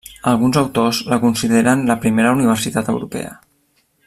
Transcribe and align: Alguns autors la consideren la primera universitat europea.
Alguns 0.29 0.57
autors 0.61 1.01
la 1.13 1.19
consideren 1.25 1.85
la 1.91 1.99
primera 2.07 2.35
universitat 2.39 2.91
europea. 2.97 3.37